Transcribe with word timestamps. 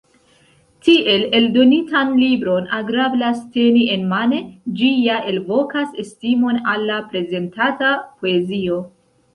Tiel 0.85 1.25
eldonitan 1.39 2.15
libron 2.21 2.65
agrablas 2.79 3.43
teni 3.59 3.85
enmane, 3.97 4.41
ĝi 4.81 4.91
ja 5.11 5.21
elvokas 5.35 5.97
estimon 6.07 6.61
al 6.75 6.91
la 6.93 7.01
prezentata 7.15 7.97
poezio. 8.25 8.85